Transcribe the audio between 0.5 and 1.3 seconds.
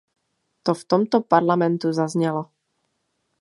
To v tomto